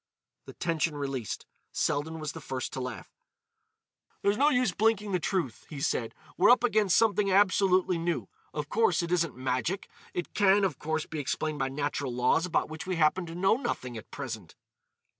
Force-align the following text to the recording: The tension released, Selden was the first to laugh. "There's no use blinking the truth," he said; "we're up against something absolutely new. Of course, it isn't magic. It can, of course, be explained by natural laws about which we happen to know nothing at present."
The 0.45 0.53
tension 0.53 0.95
released, 0.97 1.45
Selden 1.71 2.17
was 2.19 2.31
the 2.31 2.41
first 2.41 2.73
to 2.73 2.79
laugh. 2.81 3.13
"There's 4.23 4.35
no 4.35 4.49
use 4.49 4.71
blinking 4.73 5.11
the 5.11 5.19
truth," 5.19 5.67
he 5.69 5.79
said; 5.79 6.15
"we're 6.37 6.49
up 6.49 6.63
against 6.63 6.97
something 6.97 7.29
absolutely 7.31 7.99
new. 7.99 8.27
Of 8.51 8.67
course, 8.67 9.03
it 9.03 9.11
isn't 9.11 9.35
magic. 9.37 9.87
It 10.15 10.33
can, 10.33 10.63
of 10.63 10.79
course, 10.79 11.05
be 11.05 11.19
explained 11.19 11.59
by 11.59 11.69
natural 11.69 12.11
laws 12.15 12.47
about 12.47 12.67
which 12.67 12.87
we 12.87 12.95
happen 12.95 13.27
to 13.27 13.35
know 13.35 13.57
nothing 13.57 13.95
at 13.95 14.09
present." 14.09 14.55